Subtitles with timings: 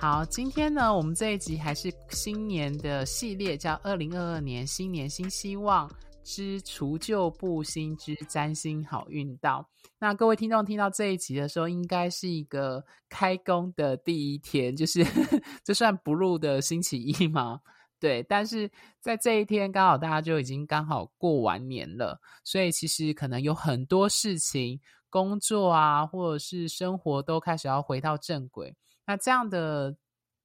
[0.00, 5.86] 好，今天呢，我们这一集还是新年的系列，叫《二零二二年新年新希望
[6.24, 9.60] 之除旧布新之占星好运到》。
[9.98, 15.04] 那各位听众听到这一集的时候，应该是一个开工的第一天，就是
[15.62, 17.60] 这算不入的星期一吗？
[18.00, 18.70] 对，但是
[19.00, 28.74] 在这一天刚好大家就已经刚好过完年了，所以其实可能有很多事情，工作啊，或者是生活都开始要回到正轨。
[29.10, 29.96] 那这样的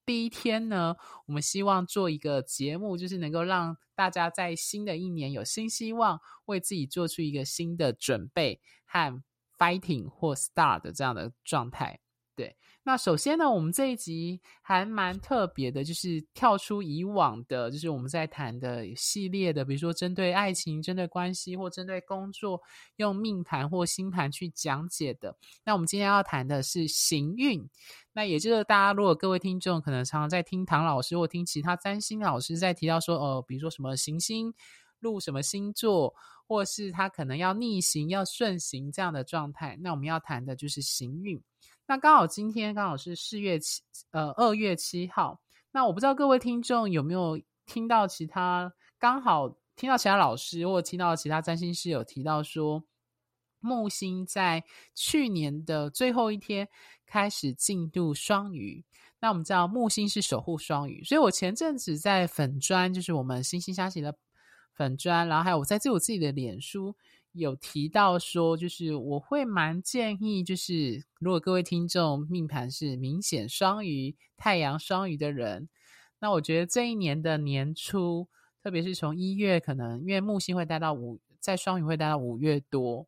[0.07, 0.95] 第一天呢，
[1.27, 9.21] 我们希望做一个节目，就是能够让大家在新的一年有新希望，为自己做出一个新的准备和
[9.55, 11.99] fighting 或 star 的这样的状态。
[12.35, 22.61] 对，那首先呢，我们这一集还蛮特别的，就是跳出以往的，就是我们在谈的系列的，比如说针对爱情、针对关系或针对工作，
[22.97, 25.37] 用命盘或星盘去讲解的。
[25.63, 27.65] 那我们今天要谈的是行运，
[28.11, 34.53] 那也就是大家如果各位听众可能常常在听唐老师或听其他占星老师在提到说，呃，比如说什么行星
[34.99, 36.13] 入什么星座，
[36.47, 41.41] 或是他可能要逆行、要顺行这样的状态，那我们要谈的就是行运。
[41.87, 45.39] 那刚好今天刚好是四月七，呃，二月七号。
[45.71, 52.83] 那我不知道各位听众有没有听到其他，刚好听到其他老师或听到其他占星师有提到说，
[53.59, 54.63] 木星在
[54.95, 56.67] 去年的最后一天
[57.05, 58.83] 开始进入双鱼。
[59.19, 64.15] 那我们知道木星是守护双鱼，所以我前阵子在粉砖，就是我们星星相惜的
[64.75, 66.95] 粉砖，然后还有我在自我自己的脸书。
[67.37, 75.67] 有提到说，就是我会蛮建议，就是如果各位听众命盘是明显双鱼、太阳双鱼的人，
[76.19, 78.29] 那我觉得这一年的年初，
[78.63, 83.05] 特别是从一月，可能因为木星会待到五，在双鱼会待到五月多，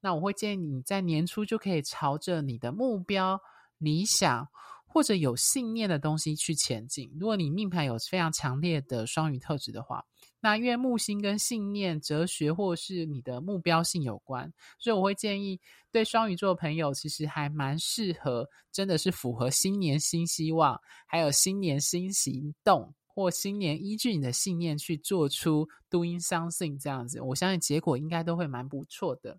[0.00, 3.38] 那我会建议你在年初就可以朝着你的目标、
[3.76, 4.48] 理想
[4.86, 7.12] 或者有信念的东西去前进。
[7.20, 10.06] 如果你命盘有非常强烈的双鱼特质的话。
[10.46, 14.48] 那因为木星跟信念、哲学或是你的目标性有关，
[14.78, 29.36] 所以我会建议对双鱼座朋友，其实还蛮适合，真的是符合新年新希望，还有新年新行动，或新年依据你的信念去做出 doing something 这样子，我相信结果应该都会蛮不错的。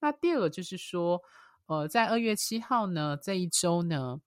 [0.00, 1.22] 那第二个就是说，
[1.66, 4.20] 呃，在二月七号呢，这一周呢。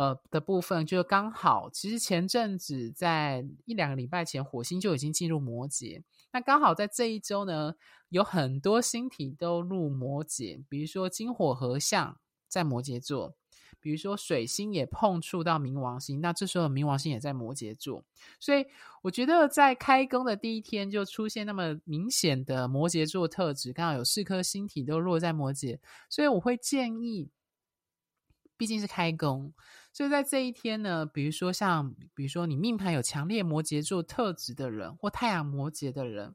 [0.00, 6.02] 呃的部分就刚好，其实前阵子在一两个礼拜前，火星就已经进入摩羯。
[6.32, 7.74] 那刚好在这一周呢，
[8.08, 12.18] 有很多星体都入摩羯，比如说金火合相
[12.48, 13.34] 在摩羯座，
[13.78, 18.02] 比如说水星也碰触到冥王星，那这时候冥王星也在摩羯座。
[18.38, 18.64] 所以
[19.02, 25.78] 我觉得在开工的第一天就出现那么明显的摩羯座特质，刚好有四颗星体都落在摩羯，
[26.08, 27.28] 所以我会建议，
[28.56, 29.52] 毕竟是开工。
[30.00, 36.34] 就在这一天呢，比如说像，比如说你命盘有强烈摩羯座特质的人，或太阳摩羯的人，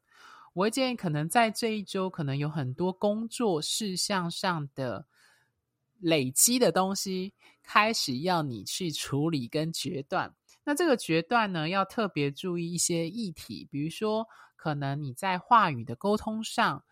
[0.52, 5.08] 我会建议可能在这一周，可能有很多工作事项上的
[5.98, 7.34] 累积的东西，
[7.64, 10.32] 开始要你去处理跟决断。
[10.62, 16.84] 那这个决断呢，要特别注意一些议题，比如说可能你在话语的沟通上，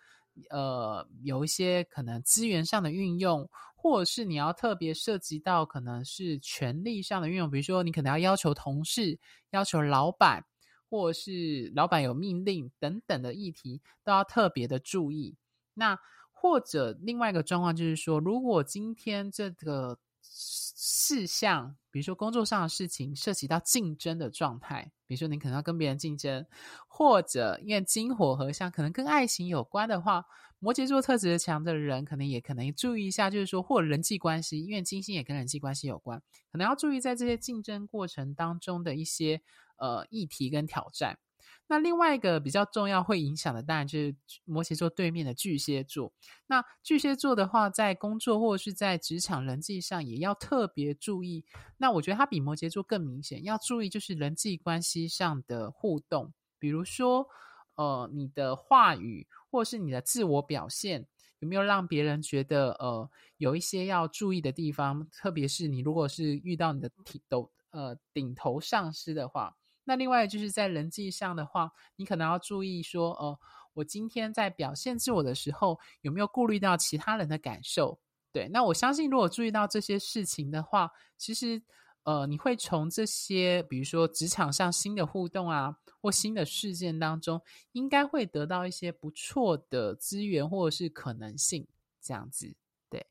[0.51, 3.49] 呃，有一些可能资源上的运用。
[3.85, 9.19] 或者是你要特别涉及到可能是权力上的运用，比如说你可能要要求同事、
[9.51, 10.47] 要求老板，
[10.89, 15.37] 或者是老板有命令等等的议题，都要特别的注意。
[15.75, 15.99] 那
[16.33, 26.47] 或者另外一个状况就是说，如果今天这个事项，比如说工作上的事情，涉及到竞争的状态，比如说你可能要跟别人竞争，
[26.89, 30.25] 或者因为金火合相，可能跟爱情有关的话。
[30.65, 39.43] 摩羯座特质强的人，可能也可能注意一下，就是说，或人际关系，因为金星也跟人际关系有关，可能要注意在这些竞争过程当中的一些
[39.77, 41.19] 呃议题跟挑战。
[41.67, 44.17] 那另外一个比较重要会影响的，当然就是
[44.47, 46.15] 摩羯座对面的巨蟹座。
[46.47, 51.45] 那巨蟹座的话，在工作或者是在职场人际上，也要特别注意。
[51.77, 57.29] 那我觉得它比摩羯座更明显，要注意就是人际关系上的互动，比如说。
[57.77, 61.07] 呃，你的话语或是你的自我表现
[61.41, 65.07] 有没有让别人觉得呃有一些要注意的地方？
[65.11, 73.39] 特别是你如果是遇到你的顶头呃顶头上司的话，那另外就是在人际上的话，你可能要注意说，呃，
[73.75, 77.99] 我今天在表现自我的时候，有没有顾虑到其他人的感受？
[78.33, 81.63] 对，那我相信，如果注意到这些事情的话，其实，
[82.05, 87.41] 呃，你会从这些，比如说职场上新的互动啊，或新的事件当中，
[87.73, 91.67] 应该会得到一些不错的资源或者是可能性，
[92.03, 92.55] 这样子。
[92.91, 93.07] 对，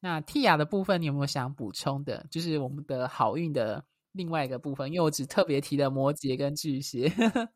[0.00, 2.26] 那 Tia 的部分，你有没有想补充的？
[2.30, 7.12] 就是我们的好运的另外一个部分，因为我只特别提了摩羯跟巨蟹。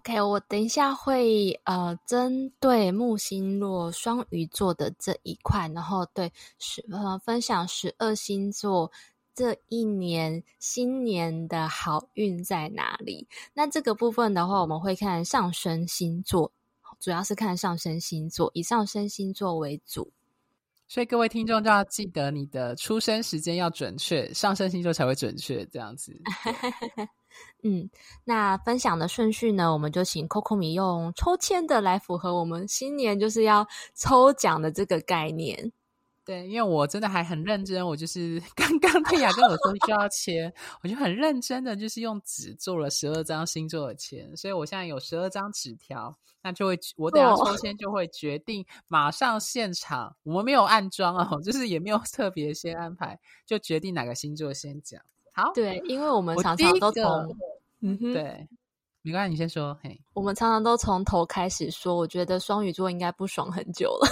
[0.00, 8.90] OK，我等一下会呃，针对木星落双鱼座的这一块，然后对十呃分享十二星座
[9.34, 13.26] 这一年新年的好运在哪里。
[13.54, 16.52] 那这个部分的话，我们会看上升星座，
[16.98, 20.12] 主要是看上升星座，以上升星座为主。
[20.88, 26.20] 所以各位听众就要记得你的出生时间要准确，上升星座才会准确，这样子。
[27.62, 27.88] 嗯，
[28.24, 35.70] 那分享的顺序呢，我们就请 Coco 米用抽签的来符合我们新年就是要抽奖的这个概念。
[36.24, 40.52] 对，因为我真的还很认真，我就是 刚刚 Tia 跟我说需要签，
[40.82, 55.00] 我就很认真的就是用纸做了十二张星座的签，所以我现在有十二张纸条，那就会我等下抽签就会决定马上现场，哦、我们没有暗装哦，就是也没有 特别先安排，就决定哪个星座先讲。
[55.32, 57.36] 好，对，因为我们常常都从，
[57.80, 58.46] 嗯哼，对，
[59.02, 59.76] 没关系，你先说。
[59.82, 64.08] 嘿，我们常常都从头开始说，我觉得双鱼座应该不爽很久了。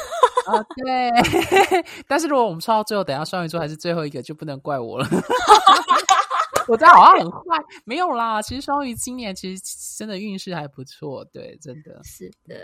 [0.50, 5.06] 啊，对， 但是如果我们抽到最后，等下双鱼座还是最后一个，就不能怪我了。
[6.69, 7.41] 我知道好像很坏，
[7.87, 8.43] 没有啦。
[8.43, 9.62] 其实双鱼今年其实
[9.97, 12.55] 真的运势还不错，对，真的是的。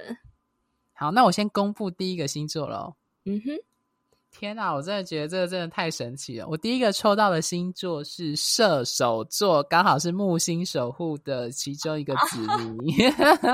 [0.93, 2.97] 好，那我先公布第一个星座喽。
[3.25, 3.59] 嗯哼。
[4.37, 6.47] 天哪，我真的觉得这个真的太神奇了！
[6.49, 12.95] 我第一个抽到的星座是射手座，刚好是木星守护的其中一个子 民。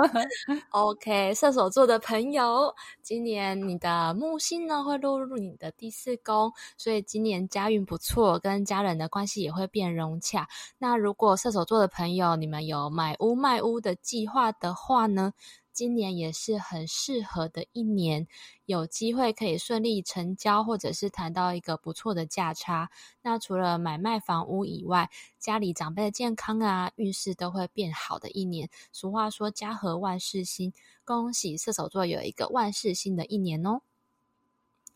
[0.73, 10.49] OK，射手座的朋友，今年你的木星呢会落入你的第四宫，所以今年家运不错，跟家人的关系也会变融洽。
[10.79, 15.35] 那如果射手座的朋友，你们有买屋卖屋的计划的话呢？
[15.73, 18.27] 今年也是很适合的一年，
[18.67, 22.91] 有机会可以顺利成交，或者是谈到一个不错的价差。
[23.23, 28.69] 那除了买卖房屋以外，家里长辈的健康啊，运势都会变好的一年。
[28.93, 30.73] 俗话说“家和万事兴”，
[31.05, 33.83] 恭喜射手座有一个万事兴的一年哦。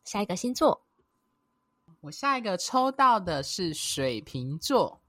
[0.05, 0.83] 下一个星座，
[2.03, 5.01] 我下一个抽到的是水瓶座。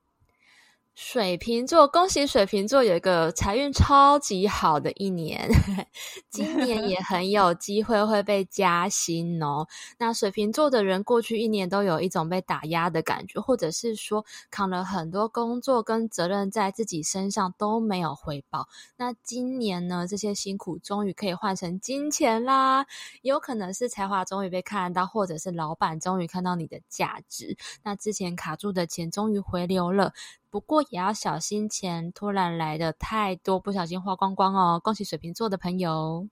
[0.96, 5.46] 水瓶座，恭喜水瓶座有一个财运超级好的一年，
[6.32, 9.68] 今年也很有机会会被加薪哦。
[10.00, 18.70] 那水瓶座的人过去一年都有一种被打压的感觉，或者是说扛了很多工作跟责任在自己身上都没有回报。
[18.96, 22.86] 那今年呢，这些辛苦终于可以换成金钱啦，
[23.22, 30.14] 有可能是才华终于被看到，或者是老板终于看到你的价值，那之前卡住的钱终于回流了。
[30.56, 34.80] 不过也要小心，钱突然来的太多，不小心花光光哦。
[34.82, 36.26] 恭喜水瓶座的朋友。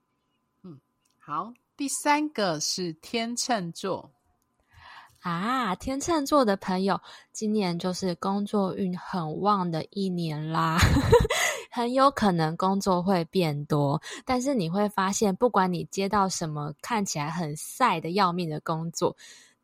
[0.62, 0.80] 嗯，
[1.18, 4.10] 好，第三个是天秤座
[5.20, 6.98] 啊，天秤座的朋友，
[7.32, 10.78] 今年就是工作运很旺的一年啦，
[11.70, 19.14] 很有可能工作会变多，但是你会发现，不管你接到什么看起来很晒的要命的工作。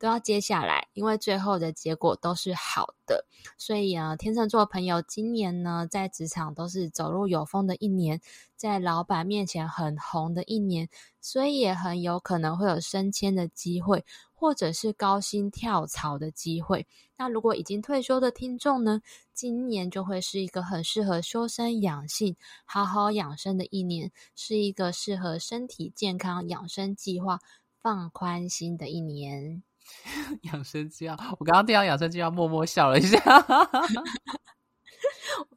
[0.01, 3.27] 都要接下来，因为最后的结果都是好的。
[3.59, 8.21] 所以啊，天秤座朋友今年呢，在职场都是走路有风的一年，
[8.57, 10.89] 在老板面前很红的一年，
[11.21, 16.87] 所以也很有可能会有升迁的机会，或者是高薪跳槽的机会。
[17.17, 19.03] 那如果已经退休的听众呢，
[19.35, 27.41] 今年就会是一个很适合修身养性、好好养生的一年，是一个适合身体健康养生计划
[27.83, 29.63] 放宽心的一年。
[30.53, 33.19] 养生计划，我刚刚听到养生计划，默默笑了一下。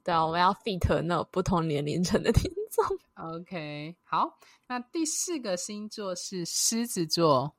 [0.04, 2.86] 对啊，我们要 fit 那种不同年龄层的听众。
[3.16, 4.38] OK，好，
[4.68, 7.56] 那第四个星座是狮子座。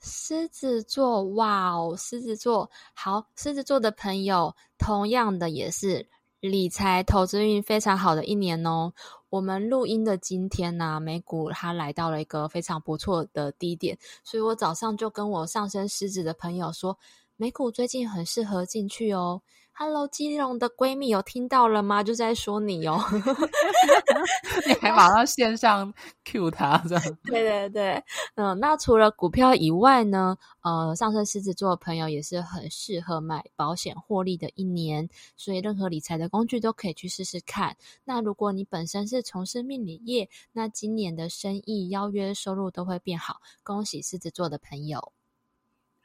[0.00, 6.08] 狮子座，哇哦，狮子座，好，狮子座的朋友，同样的也是。
[6.42, 8.92] 理财投资运非常好的一年哦。
[9.30, 16.98] 我们录音的今天呢、美股它来到了一个非常不错的低点，所以我早上就跟我上升狮子的朋友说，
[17.36, 19.40] 美股最近很适合进去哦。
[19.74, 22.02] Hello，基隆的闺蜜有听到了吗？
[22.04, 23.00] 就在说你哦。
[24.68, 25.92] 你还马上线上
[26.24, 27.04] cue 他这样？
[27.24, 28.04] 对对对，
[28.36, 37.74] 嗯，那除了股票以外呢，呃，上升狮子座的朋友也是很适合买保险获利的一年，所以任何理财的工具都可以去试试看。
[38.04, 45.12] 那如果你本身是从事命理业，那今年的生意邀约收入都会变好，恭喜狮子座的朋友。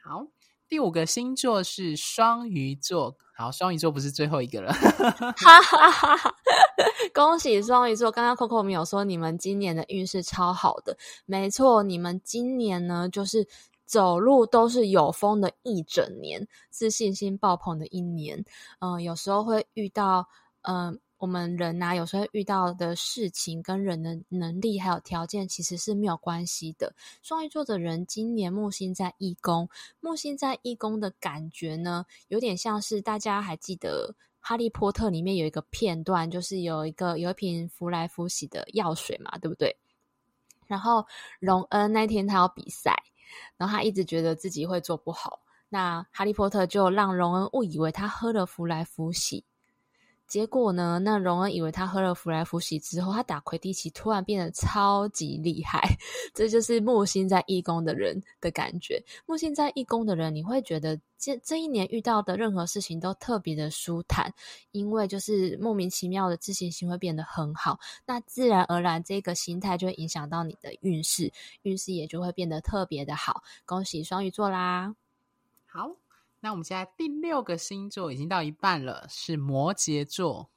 [0.02, 0.26] 好。
[0.70, 4.74] 第五个星座是双鱼座，好，双鱼座不是最后一个了，
[5.38, 6.36] 哈哈哈哈！
[7.14, 8.12] 恭喜双鱼座！
[8.12, 13.48] 刚刚 Coco 没有说你们今年的运势超好的，没错，你们今年呢就是
[13.86, 18.44] 走路都是有风的一整年，自信心爆棚的一年。
[18.80, 20.28] 嗯、呃，有时候会遇到，
[20.64, 21.00] 嗯、呃。
[21.18, 26.94] 我们人呐，有时候遇到的事情跟人的能力还有条件其实是没有关系的。
[27.24, 29.68] 双鱼座的人今年木星在义工，
[30.00, 39.76] 木星在义工的感觉呢，有点像是大家还记得《哈利波特》里面有一个片段，就是有一个有一瓶福来福喜的药水嘛，对不对？
[40.68, 41.06] 然后
[41.40, 42.96] 荣恩那天他要比赛，
[43.58, 49.44] 然后他一直觉得自己会做不好，那哈利波特就让荣恩误以为他喝了福来福喜。
[50.28, 51.00] 结果呢？
[51.00, 55.98] 那荣恩以为他喝了福来福喜之后，他打魁地奇突然变得超级厉害。
[56.34, 59.02] 这就是木星在义工的人的感觉。
[59.26, 64.34] 木星在义工的人，你会觉得这这一年遇到的任何事情都特别的舒坦，
[64.72, 67.80] 因为就是莫名其妙的自信心会变得很好。
[68.06, 71.32] 那自然而然，这个心态就会影响到你的运势，
[71.62, 73.42] 运势也就会变得特别的好。
[73.66, 74.94] 恭喜双鱼座啦！
[75.66, 76.07] 好。
[76.48, 80.50] 那我们现在第六个星座已经到一半了，是摩羯座。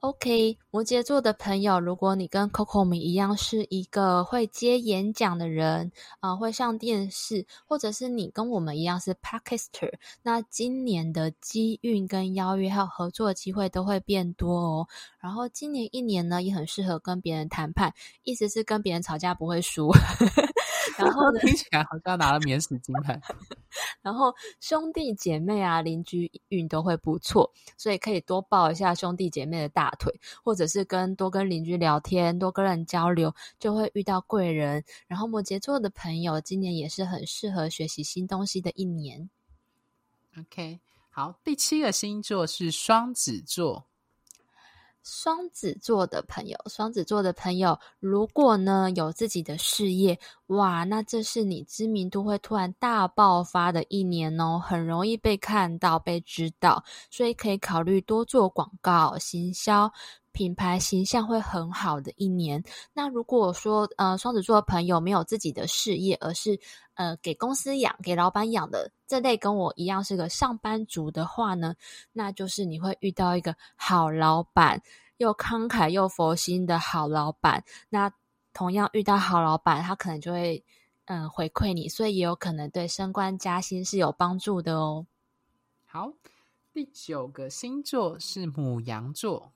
[0.00, 14.88] OK，摩羯座的朋友，如果你跟 Coco 们一样是一个会接演讲的人，啊、呃，会上电视，或者是你跟我们一样是 p a k i s t e r 那今年的机运跟邀约还有合作的机会都会变多哦。
[15.20, 19.88] 然后今年一年呢，也很适合跟别人谈判，意思是跟别人吵架不会输。
[20.98, 23.20] 然后 听起来好像拿了免死金牌。
[24.02, 30.12] 然后兄弟姐妹啊，邻居运都会不错，所以可以多抱一下兄弟姐妹的大腿，
[30.42, 34.84] 或者是跟多跟邻居聊天，多跟人交流，就会遇到贵人。
[35.06, 39.28] 然后摩羯座的朋友，今年也是很适合学习新东西的一年。
[40.38, 43.87] OK，好，第七个星座是双子座。
[45.04, 59.90] 双子座的朋友，双子座的朋友，如果呢有自己的事业，哇，那这是你知名度会突然大爆发的一年哦，很容易被看到、被知道，所以可以考虑多做广告、行销。
[60.38, 62.62] 品牌形象会很好的一年。
[62.92, 66.60] 那如果说呃双子座的朋友没有自己的事业，而是
[66.94, 71.74] 呃给公司养、给老板养的这类跟我一样是个上班族的话呢，
[72.12, 74.80] 那就是你会遇到一个好老板，
[75.16, 77.64] 又慷慨又佛心的好老板。
[77.88, 78.08] 那
[78.52, 80.64] 同样遇到好老板，他可能就会
[81.06, 85.04] 嗯、回馈你，所以也有可能对升官加薪是有帮助的哦。
[85.84, 86.12] 好，
[86.72, 89.50] 第九个星座是母羊座。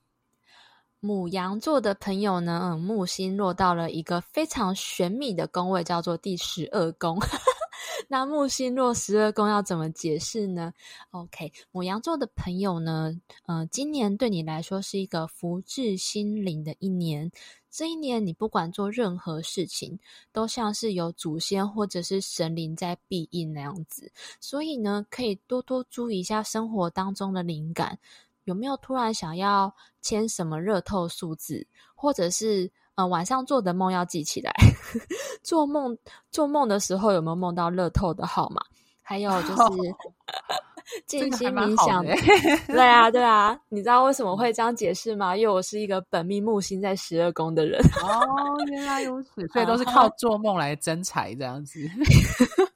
[1.05, 7.19] 母羊座的朋友呢，嗯，木星落到了一个非常玄秘的宫位，叫做第十二宫。
[8.07, 10.73] 那木星落十二宫要怎么解释呢
[11.11, 17.29] ？OK，母羊座的朋友呢，嗯、今年对你来说是一个福至心灵的一年。
[17.69, 19.99] 这一年，你不管做任何事情，
[20.31, 24.09] 都像是有祖先或者是神灵在庇荫那样子。
[24.39, 27.99] 所以呢，可以多多注意一下生活当中的灵感。
[28.45, 34.53] 有没有突然想要签什么热透数字，或者是呃晚上做的梦要记起来？
[35.43, 35.97] 做梦
[36.31, 38.61] 做梦的时候有没有梦到热透的号码？
[39.05, 39.55] 还有就是
[41.05, 42.03] 静、哦、心冥想。
[42.67, 45.35] 对啊，对啊， 你知道为什么会这样解释吗？
[45.35, 47.79] 因为我是一个本命木星在十二宫的人。
[48.01, 48.23] 哦，
[48.67, 51.79] 原来如此，所以都是靠做梦来增财这样子。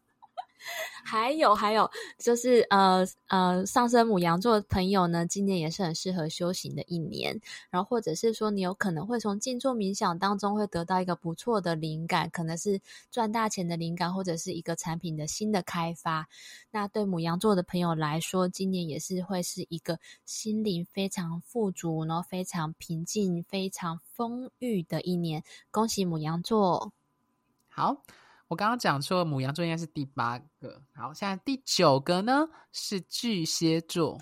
[1.09, 7.39] 还有还有，就是呃呃，上升牡羊座的朋友呢，今年也是很适合修行的一年。
[7.69, 16.27] 然后或者是说，你有可能会从静坐冥想当中会得到一个不错的灵感，可能是赚大钱的灵感，或者是一个产品的新的开发。
[16.71, 25.41] 那对牡羊座的朋友来说，今年也是会是一个心灵非常富足，然后非常平静、非常丰裕的一年。
[25.71, 26.91] 恭喜牡羊座！
[27.69, 28.03] 好。
[28.47, 30.81] 我刚刚讲错，母羊座应该是第八个。
[30.95, 34.19] 好，现在第九个呢是巨蟹座。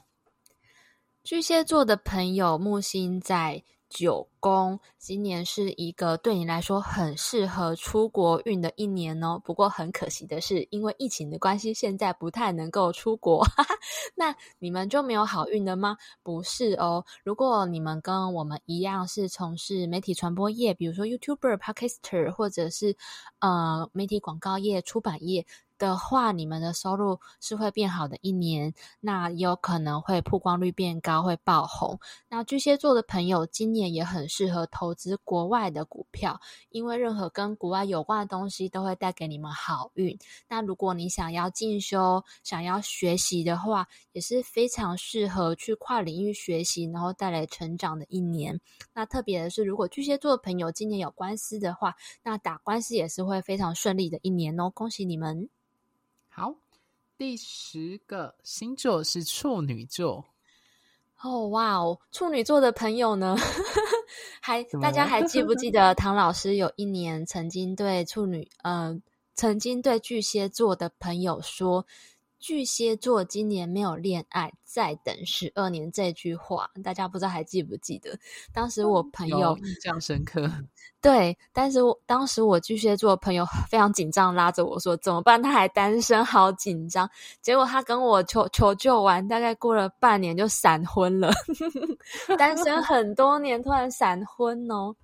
[1.23, 3.63] 巨蟹座的朋友，木星在
[3.95, 9.39] 九宫，今年是一个对你来说很适合出国运的一年哦。
[9.41, 13.41] 不过很可惜的是，因为疫情的关系，现在不太能够出国。
[13.45, 13.73] 哈哈，
[14.13, 15.95] 那你们就没有好运了吗？
[16.21, 17.05] 不是哦。
[17.23, 22.97] 如果你们跟我们一样是从事媒体传播业，比如说 YouTuber、Podcaster，或者是
[23.39, 25.45] 呃媒体广告业、出版业。
[25.77, 31.99] 的话，你们的收入是会变好的一年，那有可能会曝光率变高，会爆红。
[32.29, 36.39] 那巨蟹座的朋友今年也很适合投资国外的股票，
[36.69, 40.17] 因为任何跟国外有关的东西都会带给你们好运。
[40.47, 48.59] 那如果你想要进修、想要学习的话，也是非常适合去跨领域学习，然后带来成长的一年。
[48.93, 55.49] 那特别的是，如果巨蟹座的朋友今年有官司的话，那打官司也是会非常顺利的一年哦，恭喜你们！
[56.37, 56.53] 好，
[57.17, 60.25] 第十个星座是处女座。
[61.21, 63.37] 哦，哇哦，处女座的朋友呢？
[64.41, 68.93] 还大家还记不记得唐老师有一年曾经对处女，呃，
[69.33, 71.85] 曾经对巨蟹座的朋友说。
[72.39, 75.91] 巨蟹座今年没有恋爱，再等十二年。
[75.91, 78.17] 这句话大家不知道还记不记得？
[78.53, 80.49] 当时我朋友印象深刻。
[81.01, 85.41] 对，但是我当时我巨蟹座的朋友非常紧张，拉着我说：“怎么办？
[85.41, 87.07] 他还单身，好紧张。”
[87.43, 91.31] 结果他跟我求求救完，大概过了半年就闪婚了。
[92.37, 94.95] 单身很多年，突然闪婚哦。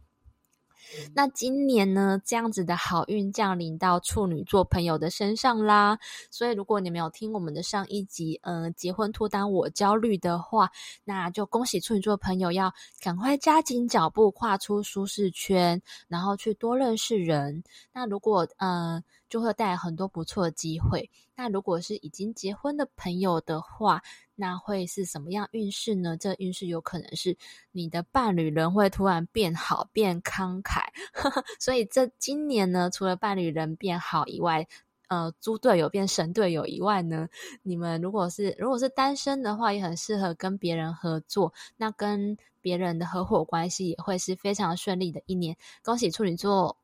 [1.14, 5.98] 那今年呢，这样子的好运降临到处女座朋友的身上啦。
[6.30, 10.70] 所以，如果你没有听我们的上一集，嗯、呃，结婚脱单我焦虑的话，
[11.04, 17.64] 那就恭喜处女座朋友要赶快加紧脚步，跨出舒适圈，然后去多认识人。
[17.94, 19.04] 那如果，嗯、呃。
[19.32, 21.10] 就会带来很多不错的机会。
[21.36, 24.04] 那如果是已经结婚的朋友的话，
[24.36, 26.18] 那会是什么样运势呢？
[26.18, 27.38] 这运势有可能是
[27.72, 30.82] 你的伴侣人会突然变好、变慷慨。
[31.60, 34.68] 所以这今年呢，除了伴侣人变好以外，
[35.08, 37.30] 呃，猪队友变神队友以外呢，
[37.64, 41.54] 你们如果是如果是单身的话，也很适合跟别人合作。
[41.78, 45.56] 那跟别人的合伙关系也会是非常顺利的一年。
[45.84, 46.78] 恭喜处女座！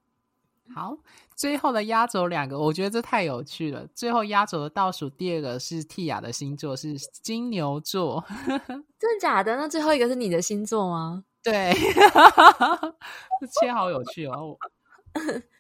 [0.73, 0.95] 好，
[1.35, 3.87] 最后的压轴两个，我觉得这太有趣了。
[3.95, 8.23] 最后压轴的倒数第二个是蒂亚的星座，是金牛座。
[8.47, 9.55] 真的假的？
[9.55, 11.23] 那最后一个是你的星座吗？
[11.43, 11.73] 对，
[13.39, 14.57] 这切好有趣哦。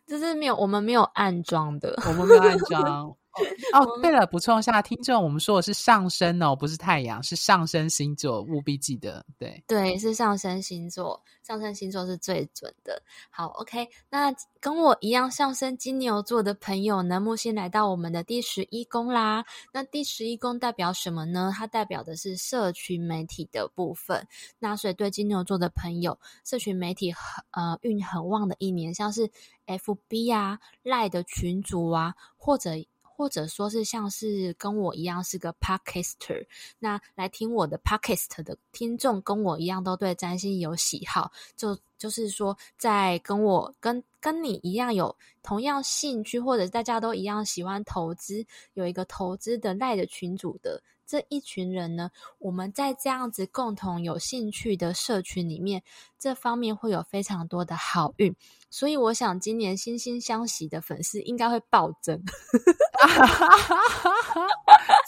[0.05, 3.15] 就是没有，我们没有暗装的，我们没有暗装。
[3.73, 9.25] 哦，对了，补充一下，听众，我们说的是上升哦，不是太阳，是上升星座，务必记得。
[9.37, 13.01] 对，对，是上升星座，上升星座是最准的。
[13.29, 19.45] 好，OK，那跟我一样上升金牛座的朋友呢，木星来到我们的第十一宫啦。
[19.71, 21.53] 那第十一宫代表什么呢？
[21.55, 24.27] 它代表的是社群媒体的部分。
[24.59, 29.29] 那所以对金牛座的朋友，社群媒体很呃运很旺的一年，像是
[29.67, 32.71] FB 啊、赖的群组啊，或者。
[33.17, 36.45] 或者说是像是跟我一样是个 podcaster，
[36.77, 50.83] 那来听我的 podcast 的听众跟我一样都对占星有喜好，就就是说在跟我跟跟你一样有同样兴趣，或者大家都一样喜欢投资，有一个投资的赖的群组的。
[51.09, 55.81] 这一群人呢，我们在这样子共同有兴趣的社群里面，
[56.19, 58.35] 这方面会有非常多的好运，
[58.69, 62.21] 所以我想今年惺惺相惜的粉丝应该会暴增。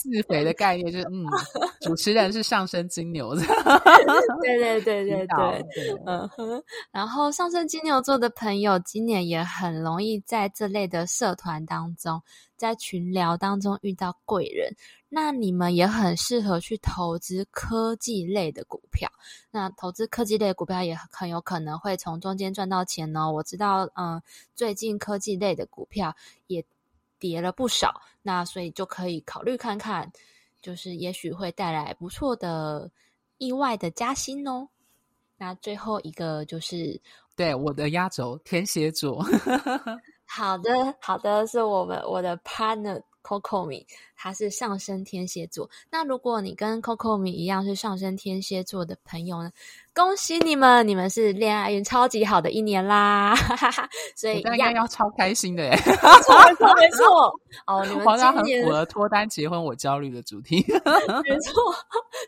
[0.01, 1.25] 自肥的概念就是，嗯，
[1.81, 3.41] 主持人是上升金牛的，
[4.41, 5.65] 对对对对对，
[6.05, 6.63] 嗯哼。
[6.91, 12.21] 然后上升金牛座的朋友，今年也很容易在这类的社团当中，
[12.55, 14.73] 在群聊当中遇到贵人。
[15.11, 19.09] 那你们也很适合去投资科技类的股票。
[19.49, 23.31] 那投资科技类的股票也很有可能会从中间赚到钱哦。
[23.31, 24.19] 我知道，嗯，
[24.55, 26.15] 最近科技类的股票
[26.47, 26.65] 也。
[27.21, 30.09] 跌了不少，那所以就可以考虑看看，
[30.61, 32.89] 就是也许会带来不错的
[33.39, 34.69] 意外的加薪哦。
[35.35, 36.97] 那最后一个就是
[37.35, 39.21] 对我的压轴天蝎座，
[40.25, 43.03] 好的好的，是我们我的 partner。
[43.29, 45.69] Coco 米，他是上升天蝎座。
[45.91, 49.51] 那如果你跟 Coco 米一样是上升天蝎座的朋友呢，
[49.93, 53.35] 恭喜你们，你们是恋爱运超级好的一年啦！
[54.17, 57.39] 所以应该要超开心的耶，没错没错没错。
[57.67, 60.65] 哦，你们今年很符合脱单结婚我焦虑的主题，
[61.23, 61.53] 没错，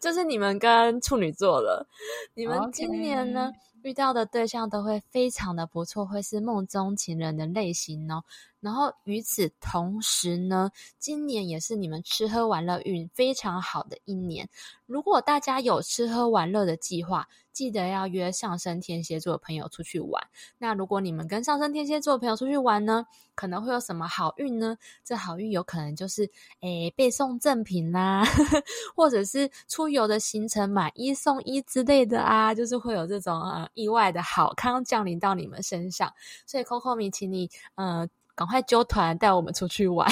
[0.04, 1.88] 就是你们跟处女座了。
[2.36, 3.72] 你们今年呢？Okay.
[3.84, 8.24] 遇到的对象都会非常的不错，会是梦中情人的类型哦。
[8.62, 14.48] 然后与此同时呢，今年也是你们吃喝玩乐运非常好的一年。
[14.86, 20.22] 如果大家有吃喝玩乐的计划，记得要约上升天蝎座的朋友出去玩。
[20.58, 24.78] 那如果你们跟上升天蝎座的朋友出去玩呢，可能会有什么好运呢？
[25.04, 26.30] 这好运有可能就是
[26.62, 28.24] 诶被送赠品啦，
[28.96, 36.14] 或者是出游的行程买一送一之类的啊，就是会有这种呃意外的好康降临到你们身上。
[36.46, 38.08] 所以 Coco 米，请你呃
[38.42, 40.10] 赶快揪团带我们出去玩。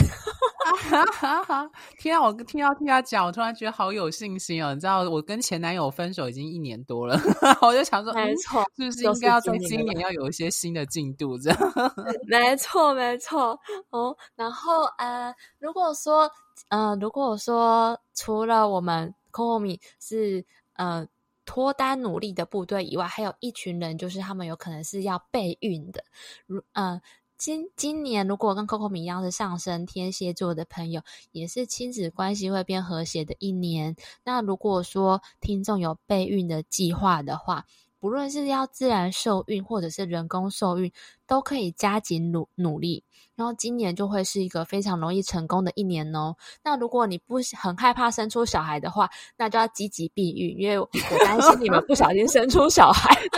[0.91, 1.69] 哈哈哈！
[1.97, 4.71] 天啊，我听到听他讲，我突然觉得好有信心哦。
[4.71, 7.19] 你知道，我跟前男友分手已经一年多了，
[7.61, 11.37] 我就想说，没错，是不是应该要在今年要有一些新的进度？
[11.39, 11.59] 这样，
[12.29, 13.59] 没错，没错。
[13.89, 16.29] 哦，然后呃，如果说
[16.69, 21.05] 呃，如果说除了我们 Coco 米是呃
[21.45, 26.03] 脱单努力的部队以外，还有一群人，就是他们有可能是要备孕的，
[26.45, 27.01] 如呃。
[27.39, 33.95] 今今年如果跟 Coco 米一样是上升天蝎座的朋友，也是亲子关系会变和谐的一年。
[34.25, 37.65] 那如果说听众有备孕的计划的话，
[37.99, 40.91] 不论是要自然受孕或者是人工受孕，
[41.27, 43.03] 都可以加紧努努力，
[43.35, 46.35] 然后今年就会是一个非常容易成功的一年哦。
[46.63, 50.89] 那如果你不很害怕生出小孩的话，那就要积极避孕，因为我
[51.25, 53.15] 担心你们不小心生出小孩。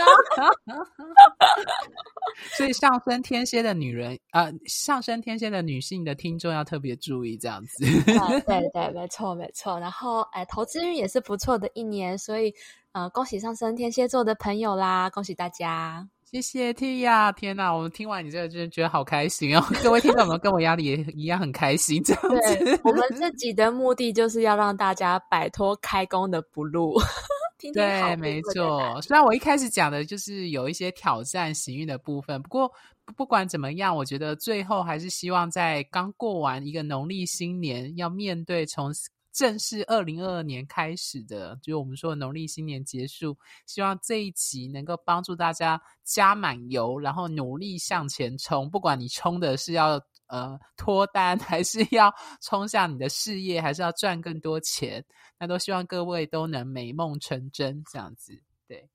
[2.56, 7.84] 所以上升天蝎的女人，呃，上升天蝎的女性的听众要特别注意这样子。
[8.18, 9.78] 啊、 对对，没错没错。
[9.78, 12.54] 然后，哎，投资运也是不错的一年，所以。
[12.92, 15.08] 呃，恭喜上升天蝎座的朋友啦！
[15.08, 17.32] 恭喜大家，谢谢 Tia。
[17.32, 19.64] 天哪，我们听完你这个，真的觉得好开心哦！
[19.82, 22.02] 各位听众们跟我压力也一样很开心？
[22.04, 27.00] 这样子，我们自 己的目的就是要让大家摆脱开工的不路。
[27.58, 29.00] 听听对，没错。
[29.00, 32.70] 虽然我一开始讲的就是有一些挑战行运的部分，不过
[33.16, 38.92] 不管怎么样，我觉得最后还是希望在刚过完一个农历新年，要面对从。
[39.32, 43.36] 正是二零二二年开始的，就是我们说的农历新年结束。
[43.66, 48.68] 希望这一集能够帮助大家加满油，然后努力向前冲。
[48.70, 55.02] 不管你冲的是要呃脱单， 还是要冲向你的事业，还是要赚更多钱，
[55.38, 57.82] 那都希望各位都能美梦成真。
[57.90, 58.88] 这样子，对。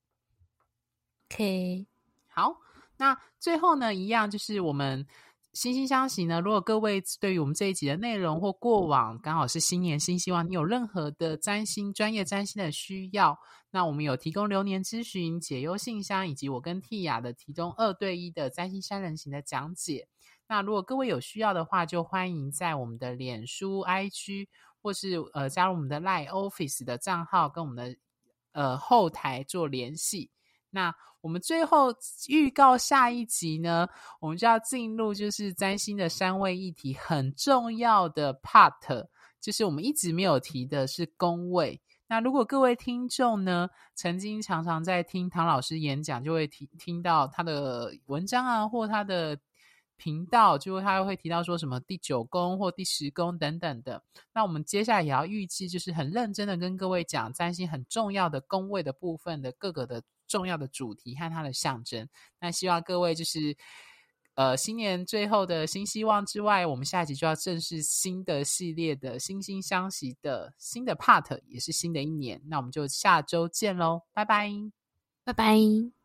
[1.32, 1.88] OK，
[2.28, 2.56] 好，
[2.96, 5.06] 那最后呢，一样就是我们。
[5.58, 13.40] 心星相惜呢，如果各位对于我们这一集的内容或过往刚好是新年新希望，你有任何的占星专业占星的需要，
[13.72, 20.08] 那我们有提供流年咨询、解忧信箱，以及我跟蒂雅的提供二对一的占星三人行的讲解。
[20.48, 24.50] 那如果各位有需要的话，就欢迎在我们的脸书、IG
[24.84, 27.98] 或是呃加入我们的 Line Office 的账号，跟我们的
[28.52, 30.30] 呃后台做联系。
[30.78, 31.88] 那我们最后
[32.28, 33.88] 预告下一集呢，
[34.20, 39.08] 我们就要进入就是占星的三位一体很重要的 part，
[39.42, 41.82] 就是我们一直没有提的是宫位。
[42.06, 49.36] 那如果各位听众呢，曾经常常在听唐老师演讲，就会听听到他的文章啊，或他的
[49.96, 54.04] 频道，就他会提到说什么第九宫或第十宫等等的。
[54.32, 60.04] 那我们接下来也要预计，就是很认真的跟各位讲占星很重要的宫位的部分的各个的。
[60.28, 62.08] 重要的主题和它的象征。
[62.40, 63.56] 那希望各位就是，
[64.36, 72.42] 呃，新年最后的新希望之外，我们下一集就要正式新的系列的惺惺相惜的新的 part，也是新的一年。
[72.46, 74.52] 那我们就下周见喽，拜拜，
[75.24, 75.97] 拜拜。